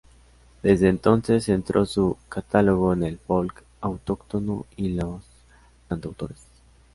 Desde 0.63 0.89
entonces 0.89 1.43
centró 1.43 1.85
su 1.85 2.17
catálogo 2.27 2.91
en 2.93 3.03
el 3.03 3.19
folk 3.19 3.63
autóctono 3.81 4.65
y 4.75 4.93
los 4.95 5.23
cantautores. 5.89 6.39